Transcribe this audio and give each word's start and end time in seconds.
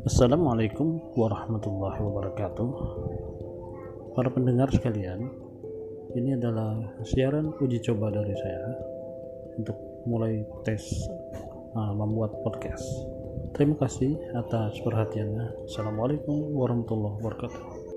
Assalamualaikum 0.00 1.12
warahmatullahi 1.12 2.00
wabarakatuh. 2.00 2.68
Para 4.16 4.32
pendengar 4.32 4.72
sekalian 4.72 5.28
Ini 6.16 6.40
adalah 6.40 6.96
siaran 7.04 7.52
uji 7.60 7.84
coba 7.84 8.08
dari 8.08 8.32
saya 8.32 8.80
Untuk 9.60 9.76
mulai 10.08 10.40
tes 10.64 10.80
uh, 11.76 11.92
membuat 11.92 12.32
podcast. 12.40 12.80
Terima 13.52 13.76
kasih 13.76 14.16
atas 14.32 14.80
perhatiannya. 14.80 15.68
Assalamualaikum 15.68 16.48
warahmatullahi 16.56 17.20
wabarakatuh. 17.20 17.89